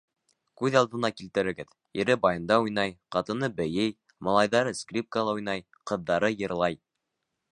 Күҙ 0.59 0.75
алдына 0.79 1.09
килтерегеҙ: 1.17 1.67
ире 2.03 2.15
баянда 2.23 2.57
уйнай, 2.63 2.95
ҡатыны 3.17 3.51
бейей, 3.61 3.93
малайҙары 4.29 4.73
скрипкала 4.81 5.39
уйнай, 5.41 5.65
ҡыҙҙары 5.91 6.33
йырлай... 6.39 6.81